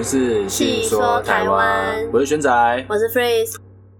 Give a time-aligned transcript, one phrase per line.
[0.00, 2.50] 们是细说台湾我是玄仔。
[2.88, 3.56] 我是 Freeze。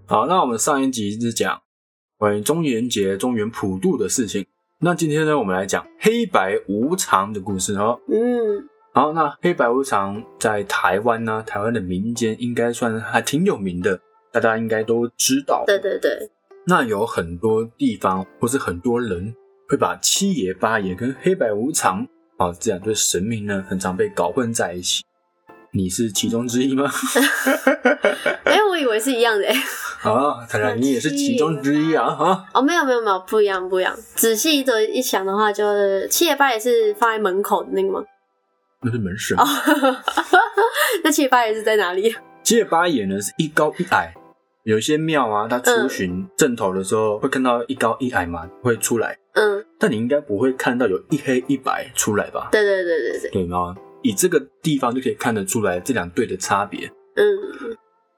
[0.07, 1.61] 好，那我们上一集是讲
[2.17, 4.43] 关于中元节、中元普渡的事情。
[4.79, 7.99] 那今天呢，我们来讲黑白无常的故事哦。
[8.07, 13.99] 嗯，好，那黑白无常在台湾呢，台湾的民间应该算还挺有名的，
[14.31, 15.63] 大家应该都知道。
[15.67, 16.31] 对对对，
[16.65, 19.35] 那有很多地方或是很多人
[19.69, 22.03] 会把七爷八爷跟黑白无常
[22.37, 25.03] 啊这两对神明呢，很常被搞混在一起。
[25.73, 26.89] 你是其中之一吗？
[28.43, 29.53] 哎、我以为是一样的、欸。
[30.09, 32.09] 啊，看来你也是其中之一啊！
[32.09, 33.95] 哈，哦，没有没有没有，不一样不一样。
[34.15, 38.03] 仔细的一想的话，就是七爷八爷是放在门口的那个吗？
[38.81, 39.37] 那是门神。
[39.37, 39.45] 哦，
[41.03, 42.13] 那七爷八爷是在哪里？
[42.43, 44.13] 七爷八爷呢是一高一矮，
[44.63, 49.15] 有一些庙啊，它出巡正头的时候会看到一高一矮嘛，会出来。
[49.35, 52.49] 嗯，但你应该不会看到有一黑一白出来吧？
[52.51, 53.73] 对对对对对，对吗？
[54.01, 56.87] 以这个地方就可以看得出来这两队的差别。
[57.15, 57.25] 嗯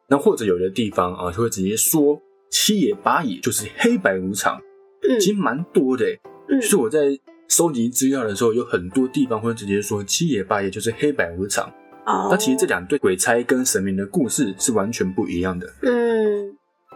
[0.10, 4.62] 那或者有的地方啊，就会直接说七爷八爷就是黑白无常，
[5.08, 6.20] 嗯其实蛮多的欸。
[6.50, 7.18] 嗯就是我在
[7.48, 11.68] 收集资料的时候，有很多地方会直接说七爷八爷就是黑白无常。
[12.06, 15.68] 哦，那其实这两对鬼差跟神明的故事是完全不一样的。
[15.82, 16.56] 嗯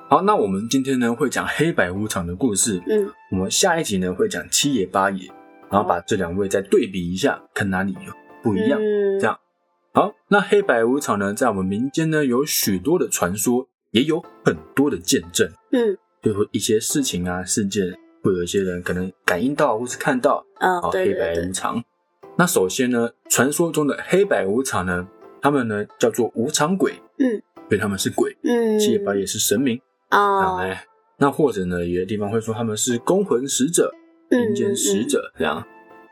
[0.10, 5.28] 好，那我们今天呢会讲黑白无常的故事，嗯我们下一集呢会讲七爷八爷，
[5.72, 8.14] 然后把这两位再对比一下，看哪里有
[8.48, 8.80] 不一样。
[8.80, 9.20] 嗯。
[9.20, 9.40] 这样。
[9.94, 15.98] 好，那黑白无常呢，在我们民间呢有许多的传说，也有很多的见证，嗯。
[16.22, 21.84] 就是一些事情啊事件，会有一些人可能感应到或是看到哦，啊黑白无，常。
[22.38, 25.08] 那首先呢，传说中的黑白无常呢，
[25.42, 29.80] 他们呢叫做无常鬼，嗯，所以他们是鬼，嗯，七爷八爷是神明。
[30.10, 30.86] 啊，哦，哎，
[31.18, 33.92] 那或者呢，有的地方会说他们是公魂使者、
[34.30, 35.66] 嗯阴间使者这样。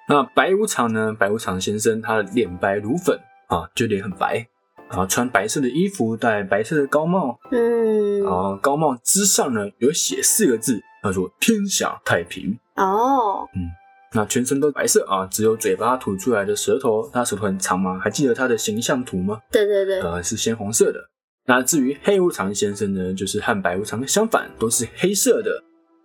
[0.07, 1.15] 那白无常呢？
[1.17, 4.45] 白无常先生他的脸白如粉啊，就脸很白，
[4.89, 13.47] 然后穿白色的衣服，戴白色的高帽，嗯，然后高帽之上呢有写四个字，叫做“天下太平哦，”。
[13.55, 13.69] 嗯
[14.13, 17.99] 那全身都白色啊，只有嘴巴吐出来的舌头，他舌头很长吗？
[17.99, 19.41] 还记得他的形象图吗？
[19.51, 20.99] 对对对，呃，是鲜红色的。
[21.45, 25.51] 那至于黑无常先生呢，就是和白无常相反，都是黑色的。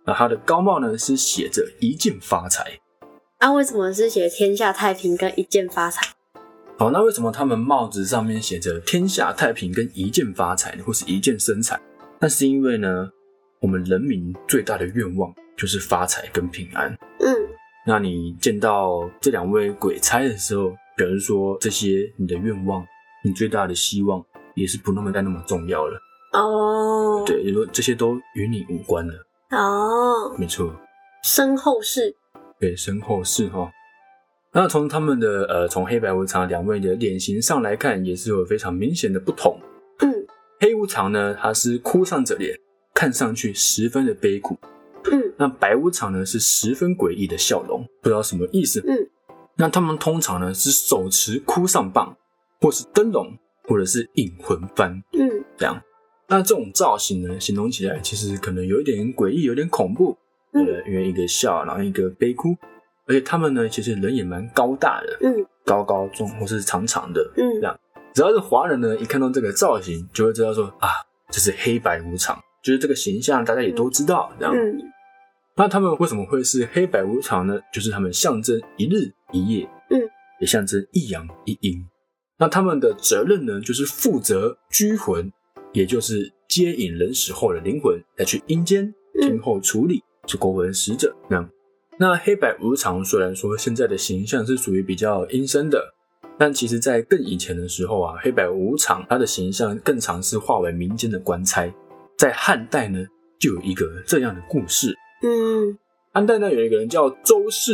[0.05, 2.77] 那他的高帽呢是写着一键发财。
[3.41, 5.99] 啊，为什么是写天下太平跟一键发财？
[6.77, 11.79] 好，那为什么他们帽子上面写着天下太平跟一键发财呢，或是一键生财？
[12.19, 13.09] 那是因为呢，
[13.59, 16.95] 我们人民最大的愿望就是发财跟平安。
[17.19, 17.35] 嗯
[17.83, 22.85] 那你见到这两位鬼差的时候，表示说这些你的愿望，
[23.23, 25.99] 你最大的希望也是不那么再那么重要了。
[26.33, 29.13] 哦，对，也说这些都与你无关了。
[29.49, 30.71] 哦，没错，
[31.23, 32.15] 身后事，
[32.61, 33.71] 对，身后事哈。
[34.53, 39.59] 那从他们的呃，从黑白无常两位的脸型上来看，也是有非常明显的不同。
[39.99, 40.27] 嗯
[40.59, 42.55] 黑无常呢，他是哭丧着脸，
[42.93, 44.53] 看上去十分的悲苦；
[45.11, 48.79] 嗯那白无常呢，是十分诡异的笑容，不知道什么意思。
[48.87, 49.09] 嗯，
[49.55, 52.15] 那他们通常呢是手持哭丧棒，
[52.59, 55.81] 或是灯笼，或者是引魂幡嗯这样。
[56.27, 60.15] 那这种造型呢，形容起来其实可能有一点诡异，有点恐怖。
[60.53, 62.55] 嗯呃，因为一个笑，然后一个悲哭，
[63.07, 67.21] 而且他们呢，其实人也蛮高大的，嗯高高壮或是长长的。
[67.37, 67.79] 嗯这样
[68.13, 70.89] 只要是华人呢，一看到这个造型，就会知道说啊，
[71.29, 74.31] 这是黑白无常，就是这个形象大家也都知道。
[74.37, 74.77] 这样，嗯
[75.55, 77.59] 那他们为什么会是黑白无常呢？
[77.73, 79.99] 就是他们象征一日一夜，嗯，
[80.39, 81.85] 也象征一阳一阴。
[82.37, 85.31] 那他们的责任呢，就是负责拘魂，
[85.73, 88.85] 也就是接引人死后的灵魂再去阴间
[89.19, 91.15] 嗯听候处理，是国文使者。
[91.29, 91.49] 那样，
[91.97, 95.93] 那黑白无常虽然说现在的形象是属于比较阴森的，
[96.37, 101.71] 但其实在更以前的时候啊，黑白无常他的形象更常是化为民间的官差。
[102.17, 103.05] 在汉代呢，
[103.39, 104.95] 就有一个这样的故事。
[105.23, 105.77] 嗯
[106.13, 107.73] 汉代呢有一个人叫周氏，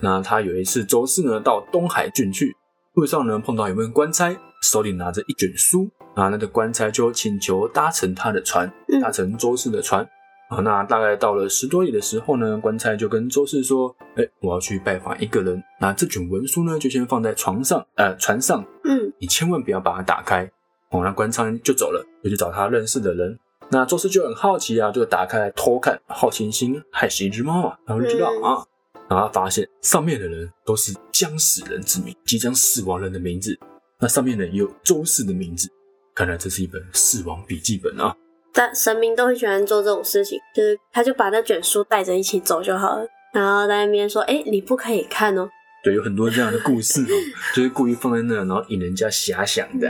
[0.00, 2.54] 那他有一次周氏呢到东海郡去，
[2.94, 10.08] 路上呢碰到一位官差，手里拿着一卷书，啊，那个官差就请求搭乘他的船，嗯搭乘周氏的船。
[10.48, 20.50] 啊，那大概到了十多里的时候呢，官差就跟周氏说：“哎、我要去拜访一个人，那这卷文书呢就先放在床上，呃，船上，嗯你千万不要把它打开。”
[20.90, 23.38] 哦，那官差就走了，就去找他认识的人。
[23.70, 28.64] 那周氏就很好奇啊，就打开来偷看，好奇心害死一只猫啊，然后就知道嗯啊，
[29.06, 33.54] 然后他发现上面的人都是将死人之名，即将死亡人的名字，
[34.00, 35.68] 那上面呢也有周氏的名字，
[36.14, 38.16] 看来这是一本死亡笔记本啊。
[38.52, 45.48] 但神明都很喜欢做这种事情，就是他就把那卷书带着一起走就好了，然后在那边说：“哎、你不可以看哦。”
[45.84, 47.14] 对，有很多这样的故事哦，
[47.54, 49.88] 就是故意放在那，然后引人家遐想的。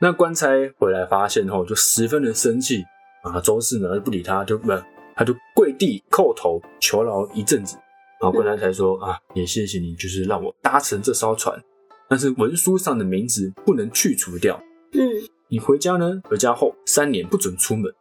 [0.00, 0.48] 那官差
[0.78, 2.82] 回来发现后，就十分的生气
[3.22, 3.38] 啊。
[3.40, 4.72] 周氏呢不理他，就不，
[5.14, 7.76] 他就跪地叩头求饶一阵子。
[8.22, 11.62] 然后官差才说啊，也谢谢你，就是让我搭乘这艘船，
[12.08, 14.58] 但是文书上的名字不能去除掉。
[14.92, 15.06] 嗯
[15.52, 17.92] 你回家呢，回家后三年不准出门，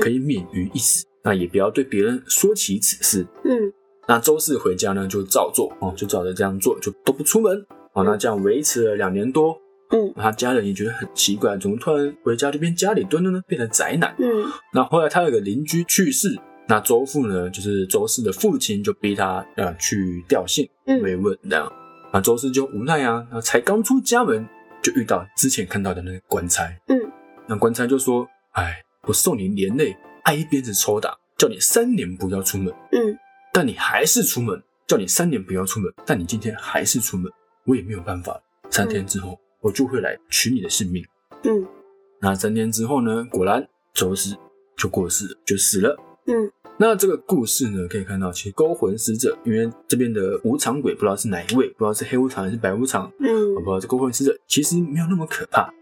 [0.00, 1.04] 可以免于一死。
[1.22, 3.26] 那也不要对别人说起此事。
[3.44, 3.70] 嗯
[4.08, 8.02] 那周四回家呢，就照做哦，就照着这样做，就都不出门哦。
[8.02, 9.54] 那这样维持了两年多，
[9.90, 13.42] 嗯他家人也觉得很奇怪，怎么突然回家就变家里蹲了呢？
[13.46, 14.14] 变成宅男。
[14.18, 16.34] 嗯那后来他有个邻居去世，
[16.66, 21.70] 那周父呢，就是周四的父亲，就逼他呃去吊信嗯慰问这样。
[22.12, 24.48] 那周四就无奈啊，那才刚出家门，
[24.86, 26.64] 就遇到之前看到的那个官差。
[26.86, 26.96] 嗯
[27.48, 28.24] 那官差就说
[28.54, 33.18] ：“哎，我送你连累，挨一鞭子抽打，叫你三年不要出门。”嗯
[33.52, 37.32] 但你还是出门，叫你三年不要出门，但你今天还是出门，
[37.64, 38.40] 我也没有办法。
[38.70, 41.04] 三天之后，我就会来取你的性命。
[41.42, 41.66] 嗯
[42.20, 43.24] 那三天之后呢？
[43.28, 44.36] 果然周氏
[44.76, 45.96] 就过世了，就死了。
[46.26, 55.72] 嗯那这个故事呢，可以看到，其实勾魂使者，因为这边的无常鬼不知道是哪一位，不知道是黑无常还是白无常，嗯我嗯不知道这勾魂使者其实没有那么可怕，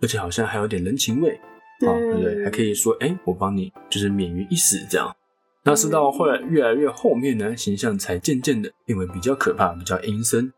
[0.00, 1.40] 而且好像还有点人情味。
[1.80, 2.44] 啊，对不对？
[2.44, 5.14] 还可以说，哎、我帮你，就是免于一死这样。
[5.64, 10.52] 那是到后来越来越后面呢，形象才渐渐的变为比较可怕、比较阴森。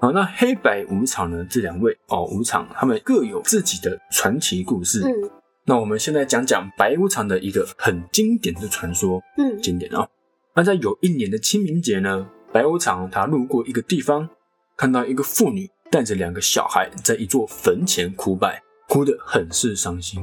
[0.00, 5.00] 好，那黑白无常呢，这两位哦，无常他们各有自己的传奇故事。
[5.00, 5.30] 嗯
[5.66, 10.06] 那我们现在讲讲白无常的一个很经典的传说，嗯经典啊。
[10.54, 14.28] 那在有一年的清明节呢，白无常他路过一个地方，
[14.76, 20.20] 看到一个妇女带着两个小孩在一座坟前哭拜，哭得很是伤心。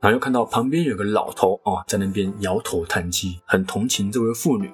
[0.00, 4.66] 然后又看到旁边有个老头哦，在那边摇头叹气，很同情这位妇女。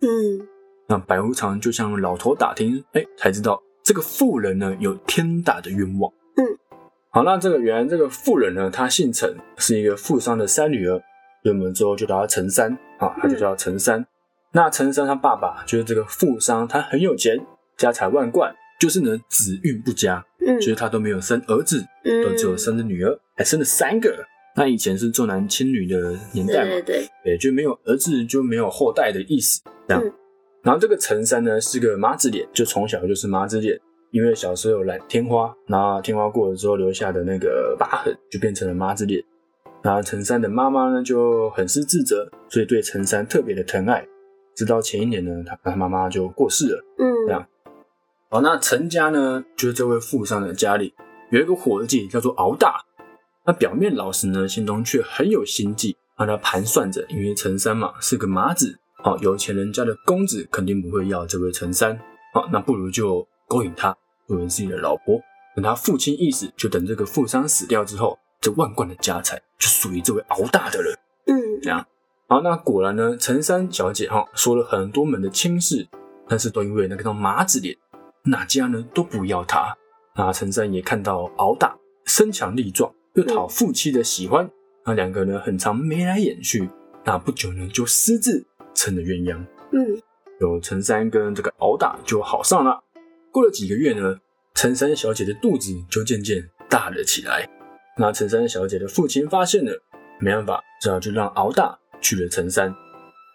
[0.00, 0.48] 嗯
[0.88, 6.10] 那白无常就向老头打听，哎，才知道这个妇人呢有天大的冤枉。
[7.12, 10.98] 嗯，好，那这个原来这个妇人呢，她姓陈，是一个富商的三女儿，
[11.42, 14.04] 所以我们之后就叫她陈三啊，她就叫陈三。
[14.54, 17.38] 那陈三他爸爸就是这个富商，他很有钱，
[17.78, 21.82] 家财万贯，就是呢子运不佳，嗯就是他都没有生儿子，
[22.22, 24.14] 都只有生了女儿，还生了三个。
[24.54, 30.04] 那以前是重男轻女的年代嘛，对对对，对，就没有儿子就没有后代的意思，这样。
[30.04, 30.12] 嗯
[30.62, 33.76] 然后这个陈三呢是个麻子脸，就从小就是麻子脸，
[34.12, 39.24] 因为小时候有染天花，然后天花过了之后留下的那个疤痕，就变成了麻子脸。
[39.82, 44.06] 然后陈三的妈妈呢就很是自责，所以对陈三特别的疼爱。
[44.54, 46.84] 直到前一年呢，他他妈妈就过世了。
[46.98, 47.46] 嗯这样
[48.28, 50.94] 好，那陈家呢，就是这位富商的家里
[51.30, 52.84] 有一个伙计叫做敖大，
[53.46, 61.94] 那表面老实呢，心中却很有心计，让他盘算着，因为陈三嘛是个麻子，哦，有钱人家的公子肯定不会要这位陈三，
[62.34, 63.94] 哦，那不如就勾引他
[64.26, 65.20] 作为自己的老婆，
[65.54, 70.98] 等他父亲一死，就等这个富商死掉之后，这万贯的家财就属于这位敖大的了。
[71.26, 71.86] 嗯这样。
[72.28, 75.86] 好，那果然呢，陈三小姐哈、说了很多门的亲事，
[76.26, 77.76] 但是都因为那个叫麻子脸，
[78.24, 79.76] 哪家呢都不要她。
[80.16, 81.76] 那陈三也看到敖大
[82.06, 84.50] 身强力壮，又讨父妻的喜欢，
[84.86, 86.70] 那两个呢很常眉来眼去。
[87.04, 90.00] 那不久呢就私自成了鸳鸯，嗯
[90.40, 92.82] 有陈三跟这个敖大就好上了。
[93.32, 94.18] 过了几个月呢，
[94.54, 97.48] 陈三小姐的肚子就渐渐大了起来。
[97.96, 99.72] 那陈三小姐的父亲发现了，
[100.20, 102.74] 没办法，只好就让敖大娶了陈三。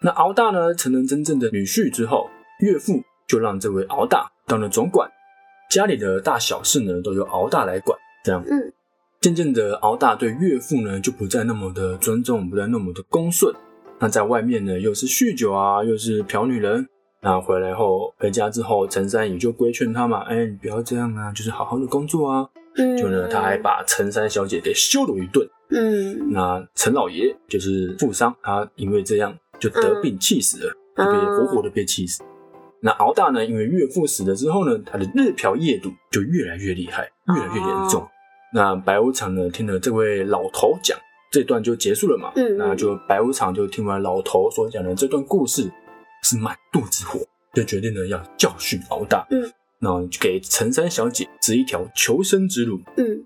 [0.00, 5.10] 那敖大呢，成了真正的女婿之后，岳父就让这位敖大当了总管，
[5.68, 7.98] 家里的大小事呢都由敖大来管。
[8.24, 8.72] 这样，嗯
[9.20, 13.52] 渐渐的，敖大对岳父呢就不再那么的尊重，不再那么的恭顺。
[13.98, 16.88] 那在外面呢，又是酗酒啊，又是嫖女人。
[17.20, 22.48] 那回来后，回家之后，陈三也就规劝他嘛，哎，你不要这样啊，就是好好的工作啊。
[22.76, 25.48] 嗯，就呢，他还把陈三小姐给羞辱一顿。
[25.70, 32.22] 嗯那陈老爷就是富商，他因为这样就得病气死了，就被活活的被气死。
[32.80, 38.06] 那敖大呢，因为岳父死了之后呢，他的日嫖夜赌就越来越厉害，越来越严重。
[38.54, 40.96] 那白无常呢，听了这位老头讲，
[41.32, 42.30] 这段就结束了嘛。
[42.36, 45.68] 嗯那就白无常就听完老头所讲的这段故事，
[46.22, 47.20] 是满肚子火，
[47.54, 49.26] 就决定呢要教训敖大。
[49.30, 52.80] 嗯，那就给陈三小姐指一条求生之路。
[52.96, 53.24] 嗯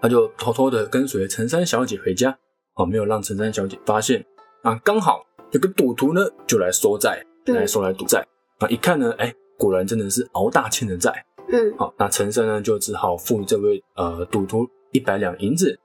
[0.00, 2.36] 他就偷偷的跟随陈三小姐回家，
[2.74, 4.26] 哦，没有让陈三小姐发现。
[4.62, 8.26] 啊，刚好有个赌徒呢，就来收债，嗯来收来赌债。
[8.58, 11.24] 啊，一看呢，哎，果然真的是敖大欠的债。
[11.52, 15.78] 嗯好，那陈三呢就只好付这位呃赌徒一百两银子。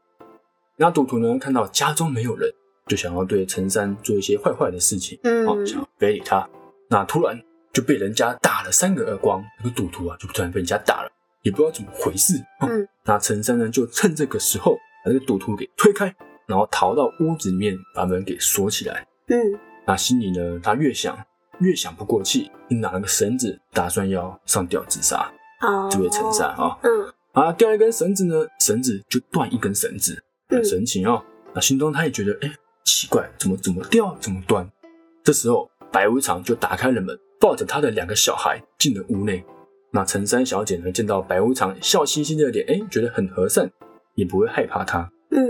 [0.77, 2.51] 那赌徒呢看到家中没有人，
[2.87, 6.47] 就想要对陈三做一些坏坏的事情，哦，嗯想要非礼他。
[6.89, 7.39] 那突然
[7.73, 11.11] 就被人家打了三个耳光，那个赌徒啊就突然被人家打了，
[11.43, 12.33] 也不知道怎么回事。
[12.61, 16.13] 嗯， 那陈三呢就趁这个时候把这个赌徒给推开，
[16.47, 19.05] 然后逃到屋子里面，把门给锁起来。
[19.27, 19.35] 嗯，
[19.85, 21.17] 那心里呢，他越想
[21.59, 25.29] 越想不过气，就拿了个绳子，打算要上吊自杀。
[25.61, 31.23] 哦，这位陈三啊，嗯啊，掉一根绳子呢，绳子就断一根绳子，很嗯神奇哦。
[31.53, 32.51] 那心中他也觉得，哎，
[32.87, 34.65] 奇怪，怎么怎么掉，怎么断？
[35.21, 39.43] 这时候白无常就打开了门，抱着他的两个小孩进了屋内。
[39.91, 43.69] 那陈三小姐呢，见到白无常笑嘻嘻的脸，哎，觉得很和善，
[44.15, 45.11] 也不会害怕他。
[45.31, 45.45] 嗯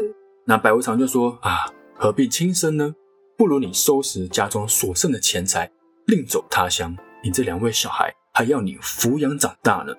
[0.46, 2.96] 那白无常就说啊，何必轻生呢？
[3.38, 5.70] 不如你收拾家中所剩的钱财，
[6.08, 6.98] 另走他乡。
[7.24, 9.94] 你这两位小孩还要你抚养长大呢。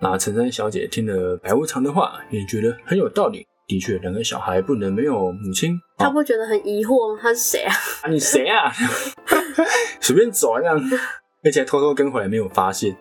[0.00, 3.46] 那陈三小姐听了白无常的话，也觉得很有道理。
[3.70, 5.76] 的确，两个小孩不能没有母亲。
[5.76, 7.20] 哦、他不觉得很疑惑吗？
[7.22, 7.72] 他是谁啊？
[8.02, 8.72] 啊，你谁啊？
[10.02, 10.76] 随便走啊这样，
[11.44, 12.96] 而且还偷偷跟回来没有发现。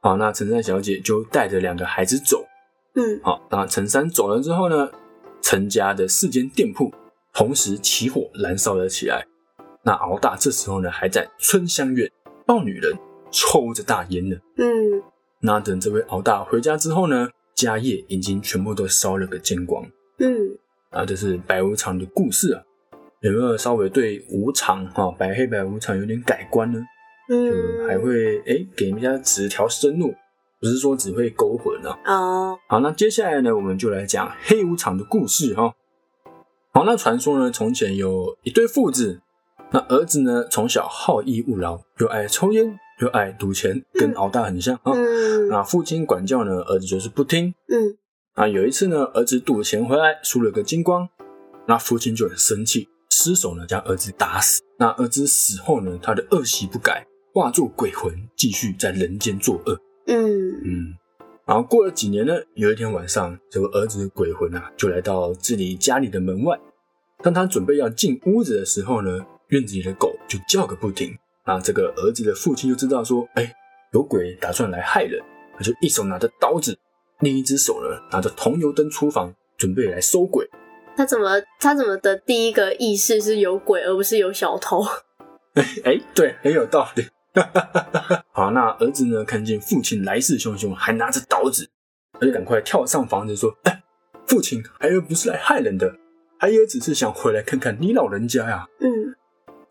[0.00, 2.46] 好，那陈三小姐就带着两个孩子走。
[2.94, 4.90] 嗯好，那陈三走了之后呢，
[5.42, 6.90] 陈家的四间店铺
[7.34, 9.26] 同时起火燃烧了起来。
[9.82, 12.10] 那敖大这时候呢，还在春香院
[12.46, 12.96] 抱女人，
[13.30, 14.36] 抽着大烟呢。
[14.56, 15.02] 嗯
[15.40, 19.84] 那等这位敖大回家之后呢，家业已经全部都烧了个精光。
[20.18, 20.58] 嗯，
[20.90, 22.62] 啊，这是白无常的故事啊，
[23.20, 26.80] 有没有稍微对无常哈、白黑白无常有点改观呢？
[27.28, 30.14] 就嗯，还会哎给人家指条生路，
[30.60, 31.98] 不是说只会勾魂啊。
[32.04, 35.74] 哦，好，那接下来呢，我们就来讲黑无常的故事哈。
[36.72, 39.22] 好，那传说呢，从前有一对父子，
[39.70, 44.92] 那儿子呢从小好逸恶劳，又爱抽烟，又爱赌钱，跟敖大很像啊。
[44.94, 47.54] 嗯那父亲管教呢，儿子就是不听。
[47.68, 47.96] 嗯
[48.34, 51.08] 啊，有一次呢，儿子赌钱回来输了个精光，
[51.66, 54.62] 那父亲就很生气，失手呢将儿子打死。
[54.78, 59.78] 那儿子死后呢，他的恶习不改，化作鬼魂，继续在人间作恶。
[60.06, 60.94] 嗯嗯，
[61.46, 66.58] 然后过了几年呢，有一天晚上，这个儿子的鬼魂啊，就来到自己家里的门外。
[67.22, 71.16] 当他准备要进屋子的时候呢，院子里的狗就叫个不停。
[71.46, 73.52] 那这个儿子的父亲就知道说，哎，
[73.92, 75.20] 有鬼打算来害人，
[75.56, 76.78] 他就一手拿着刀子，
[77.20, 80.48] 另一只手呢拿着桐油灯出房，准备来收鬼。
[80.96, 84.82] 他怎么他怎么的第一个意识是有鬼，而不是有小偷？
[85.54, 87.06] 哎 哎，对，很有道理。
[88.32, 91.68] 好，那儿子呢，看见父亲来势汹汹，还拿着刀子，
[92.12, 93.82] 他就赶快跳上房子说：“哎，
[94.26, 95.94] 父亲，孩儿不是来害人的，
[96.38, 98.66] 孩儿只是想回来看看你老人家呀。
[98.80, 99.14] 嗯”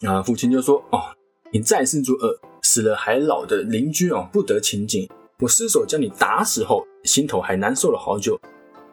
[0.08, 1.00] 啊，父亲就说：“哦，
[1.53, 5.07] 你再次作恶，死了还老的邻居哦不得清净。
[5.38, 8.39] 我失手将你打死后，心头还难受了好久。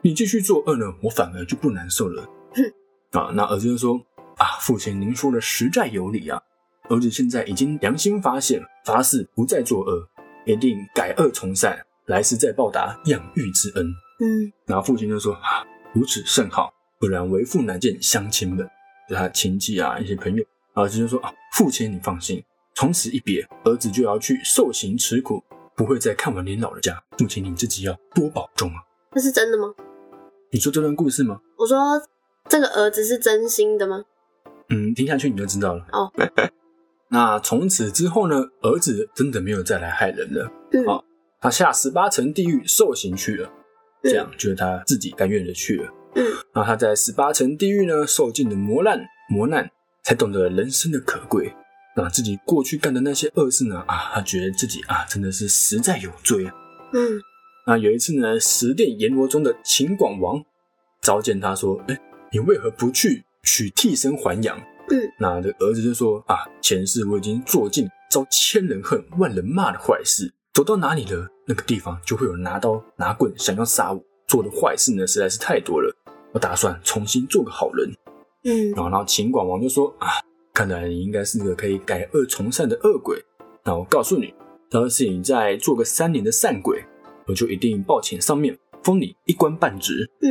[0.03, 2.23] 你继续作恶呢，我反而就不难受了。”
[3.13, 3.99] 啊，那儿子就说
[4.37, 6.39] ：“啊，父亲，您说的实在有理啊。”
[6.87, 10.07] 儿子现在已经良心发现，发誓不再作恶，
[10.45, 13.87] 一定改恶从善，来世再报答养育之恩。
[14.19, 18.69] 嗯然后父亲就说：“啊，如此甚好，不然为父难见乡亲们，
[19.09, 22.41] 就他亲戚啊，一些朋友。”儿子就说：“啊，父亲你放心，
[22.73, 25.43] 从此一别，儿子就要去受刑吃苦，
[25.75, 27.01] 不会再看望您老人家。
[27.17, 28.75] 父亲你自己要多保重啊。
[29.13, 29.73] 那是真的吗？”
[30.51, 31.39] 你说这段故事吗？
[31.57, 31.77] 我说
[32.49, 34.03] 这个儿子是真心的吗？
[34.69, 35.85] 嗯，听下去你就知道了。
[35.91, 36.11] 哦，
[37.09, 40.51] 那从此之后呢，儿子真的没有再来害人了。
[40.71, 41.03] 嗯好
[41.39, 43.47] 他下十八层地狱受刑去了，
[44.03, 45.91] 嗯这样就是他自己甘愿的去了。
[46.15, 49.69] 嗯那他在十八层地狱呢，受尽了磨难，磨难
[50.03, 51.53] 才懂得人生的可贵。
[52.01, 56.53] 那自己过去干的那些恶事呢，啊，他觉得自己啊，真的是实在有罪啊。
[56.93, 57.21] 嗯
[57.67, 60.43] 那有一次呢，十殿阎罗中的秦广王
[61.01, 61.97] 召见他说：“哎，
[62.31, 74.03] 你为何不去取替身还阳？”嗯那这儿子就说：“啊，前世我已经做尽遭千人恨、万人骂的坏事，走到哪里了，那个地方就会有人拿刀拿棍想要杀我。
[74.27, 75.95] 做的坏事呢，实在是太多了，
[76.33, 77.89] 我打算重新做个好人。”
[78.43, 80.07] 嗯然后，然后秦广王就说：“啊，
[80.61, 83.19] 看来你应该是个可以改恶从善的恶鬼。
[83.63, 84.31] 那我告诉你，
[84.69, 86.85] 要是你再做个三年的善鬼，
[87.25, 90.07] 我就一定报请上面封你一官半职。
[90.21, 90.29] 嗯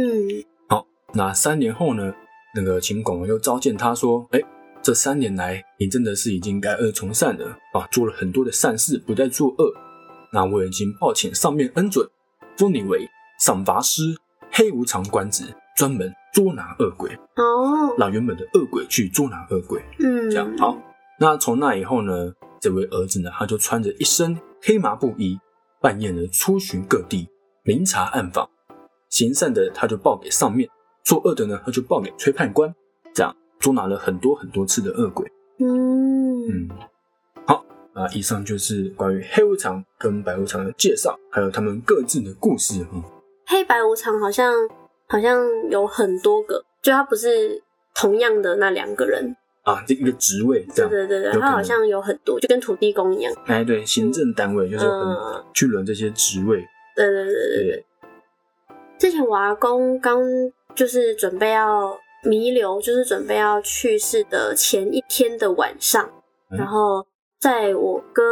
[0.69, 2.15] 好那三年后呢，
[2.55, 4.41] 那个秦广王又召见他说：“哎，
[4.81, 9.75] 这三年来你真的是已经改恶从善了啊，做了很多的善事，不再作恶。
[10.33, 12.09] 那我已经报请上面恩准，
[12.57, 13.05] 封你为
[13.41, 14.15] 赏罚师、
[14.53, 15.43] 黑无常官职，
[15.81, 19.83] 专门捉拿恶鬼，哦让原本的恶鬼去捉拿恶鬼。
[19.99, 20.77] 嗯这样好。
[21.19, 25.41] 那从那以后呢，这位儿子呢，他就穿着一身黑麻布衣，
[25.81, 27.27] 半夜呢出巡各地，
[27.63, 28.47] 明察暗访。
[29.09, 30.69] 行善的他就报给上面，
[31.03, 32.75] 作恶的呢他就报给崔判官，
[33.15, 35.27] 这样捉拿了很多很多次的恶鬼。
[35.61, 36.69] 嗯嗯，
[37.47, 37.65] 好。
[37.95, 43.03] 啊，以上就是关于黑无常跟白无常的介绍，还有他们各自的故事哈。
[43.47, 44.55] 黑白无常好像
[45.11, 47.63] 好像有很多个，就他不是
[47.95, 49.37] 同样的那两个人。
[49.63, 53.31] 啊，这一个职位这样，对对对对，他好像有很多，就跟土地公一样。
[53.45, 56.65] 哎，对，行政单位就是很嗯，去轮这些职位，
[56.97, 57.67] 对对对对对。
[57.67, 57.85] 对，
[58.99, 60.23] 之前我阿公刚
[60.75, 66.09] 就是准备要弥留，就是准备要去世的前一天的晚上，
[66.51, 67.07] 嗯然后
[67.41, 68.23] 在我哥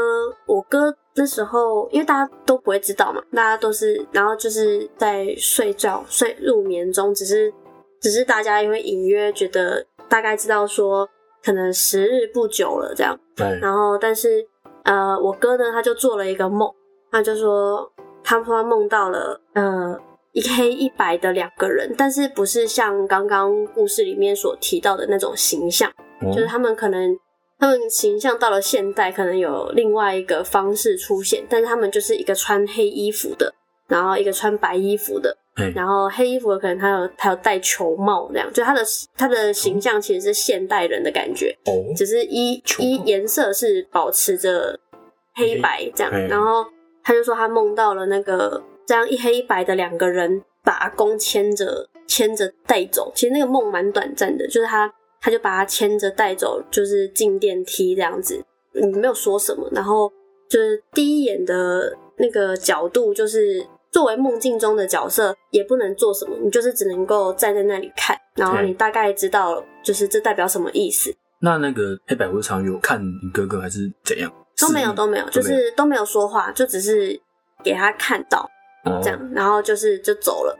[0.47, 7.53] 我哥那时候，因为大家都不会知道嘛，大家都是然后就是在睡觉睡入眠中，只是
[8.01, 11.09] 只是大家因为隐约觉得大概知道说
[11.43, 14.47] 可能时日不久了这样，对，然后，但是
[14.85, 16.71] 呃，我哥呢，他就做了一个梦，
[17.11, 17.91] 他就说
[18.23, 19.99] 他说他梦到了呃
[20.33, 26.31] 一黑一白的两个人，但是不是像刚刚故事里面所提到的那种形象，哦。
[26.31, 27.19] 就是他们可能
[27.59, 33.53] 他们形象到了现代，可能有另外一个方式出现，但是他们就是一个穿黑衣服的，
[33.89, 38.83] 然后一个穿白衣服的，哎，然后黑衣服的可能他有他有戴球帽这样，就他的
[39.17, 41.57] 他的形象其实是现代人的感觉。
[41.65, 44.79] 哦，只是衣球衣颜色是保持着
[45.35, 46.65] 黑白这样黑，然后
[47.03, 58.45] 他就说他梦到了那个这样一黑一白的两个人把阿公牵着牵着带走，其实那个梦蛮短暂的，就是他他就把他牵着带走，就是进电梯这样子，
[58.75, 60.13] 嗯，没有说什么，然后
[60.49, 63.67] 就是第一眼的那个角度就是。
[63.91, 71.11] 作为梦境中的角色，也不能做什么，你就是只能够站在那里看，然后你大概知道，就是这代表什么意思。
[71.41, 74.31] 那那个黑白无常有看你哥哥还是怎样？
[74.61, 77.19] 都没有，都没有，就是都没有说话，就只是
[77.65, 78.47] 给他看到
[78.85, 80.55] 哦这样，然后就是就走了。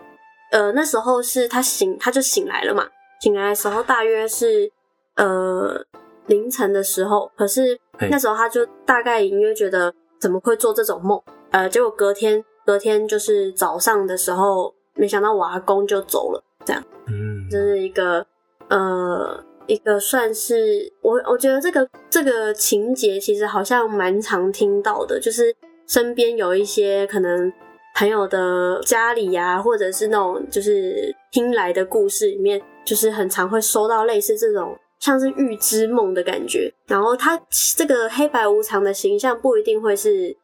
[0.51, 2.89] 呃，那时候是他醒，他就醒来了嘛。
[3.21, 4.71] 醒来的时候大约是
[5.17, 5.85] 呃
[6.27, 7.79] 凌晨的时候，可是
[8.11, 11.21] 那时候他就大概隐约觉得怎么会做这种梦？
[11.51, 16.83] 呃，结果隔天隔天就是早上的时候，没想到我阿公就走了，这样。
[17.07, 18.25] 嗯，这是一个
[18.69, 25.55] 呃一个算是我我觉得这个这个情节其实好像蛮常听到的，就是
[25.87, 27.51] 身边有一些可能
[27.97, 36.73] 朋友的家里呀、或者是那种就是听来的故事里面，就是很常会收到类似这种像是预知梦的感觉。
[36.87, 37.39] 然后他
[37.77, 40.35] 这个黑白无常的形象不一定会是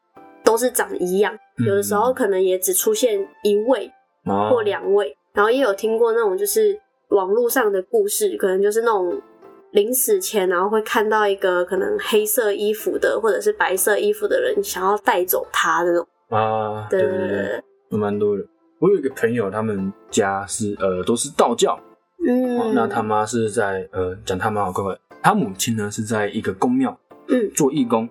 [0.45, 3.91] 都是长一样，嗯有的时候可能也只出现一位
[4.27, 6.79] 哦或两位，然后也有听过那种就是
[7.09, 9.19] 网络上的故事，可能就是那种
[9.73, 16.09] 临死前，然后会看到一个可能黑色衣服的或者是白色衣服的人想要带走他的那种。
[16.29, 18.45] 啊，对对对对，对对，有蛮多的。
[18.81, 21.79] 我有一个朋友，他们家是呃都是道教，
[22.19, 26.99] 哦嗯，那他妈是在呃讲他妈好怪怪，他母亲呢是在一个公庙
[27.29, 28.09] 嗯做义工，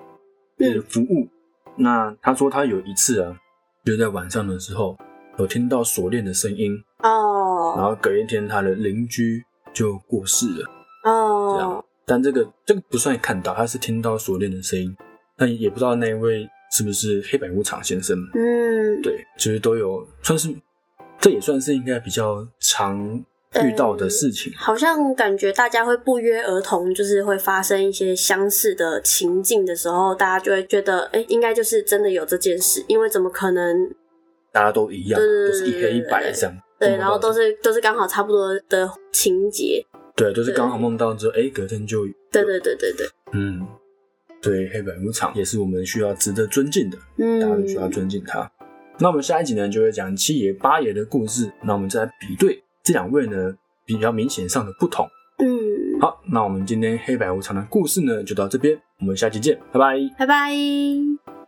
[0.88, 1.28] 服务。
[1.76, 3.36] 那他说他有一次啊，
[3.84, 4.96] 就在晚上的时候
[5.39, 10.70] 有听到锁链的声音哦，然哦后隔一天他的邻居就过世了。
[11.04, 14.96] 这样哦，但这个这个不算看到，他是听到锁链的声音，
[15.36, 18.16] 但也不知道那一位是不是黑白无常先生。
[18.36, 20.54] 嗯，对，其实都有算是，
[21.20, 23.24] 这也算是应该比较常
[23.62, 24.52] 遇到的事情。
[24.56, 33.89] 好像感觉大家会不约而同，就是会发生一些相似的情境的时候，大家就会觉得，哎、应该就是真的有这件事，因为怎么可能
[34.52, 36.56] 大家都一样，都是一黑一白这样。
[36.80, 39.82] 对，然后都是都是刚好差不多的情节，
[40.16, 43.66] 对，都是刚好梦到之后，哎，隔天就对对对对对，嗯，
[44.42, 48.52] 对，黑白无常也是我们需要值得尊敬的，嗯，大家都需要尊敬他。
[49.00, 55.08] 那我们下一集呢，就会讲七爷八爷的故事，那我们再来比对这两位呢比较明显上的不同。
[55.39, 59.98] 嗯，好，那我们今天黑白无常的故事呢，就到这边，我们下期见，拜拜。
[60.19, 61.42] 拜拜。